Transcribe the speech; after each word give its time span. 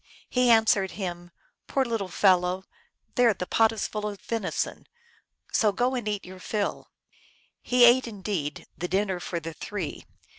He 0.31 0.49
answered 0.49 0.89
him," 0.93 1.29
Poor 1.67 1.85
little 1.85 2.07
fellow! 2.07 2.63
there, 3.13 3.35
the 3.35 3.45
pot 3.45 3.71
is 3.71 3.87
full 3.87 4.07
of 4.07 4.19
venison, 4.19 4.87
so 5.51 5.71
go 5.71 5.93
and 5.93 6.07
eat 6.07 6.25
your 6.25 6.39
fill." 6.39 6.89
He 7.61 7.85
ate, 7.85 8.07
indeed, 8.07 8.65
the 8.75 8.87
dinner 8.87 9.19
for 9.19 9.39
the 9.39 9.53
three. 9.53 10.07